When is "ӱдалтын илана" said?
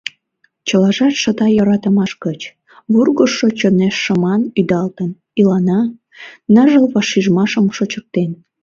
4.59-5.81